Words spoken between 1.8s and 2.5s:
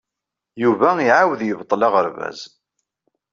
aɣerbaz.